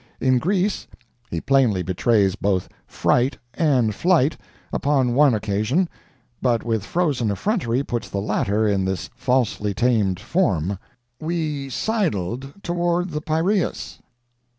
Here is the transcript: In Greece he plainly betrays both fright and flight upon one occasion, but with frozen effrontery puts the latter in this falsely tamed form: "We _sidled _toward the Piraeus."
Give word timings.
In 0.19 0.39
Greece 0.39 0.87
he 1.29 1.39
plainly 1.39 1.83
betrays 1.83 2.33
both 2.35 2.67
fright 2.87 3.37
and 3.53 3.93
flight 3.93 4.35
upon 4.73 5.13
one 5.13 5.35
occasion, 5.35 5.87
but 6.41 6.63
with 6.63 6.83
frozen 6.83 7.29
effrontery 7.29 7.83
puts 7.83 8.09
the 8.09 8.17
latter 8.17 8.67
in 8.67 8.83
this 8.85 9.11
falsely 9.15 9.75
tamed 9.75 10.19
form: 10.19 10.79
"We 11.19 11.67
_sidled 11.67 12.59
_toward 12.63 13.11
the 13.11 13.21
Piraeus." 13.21 13.99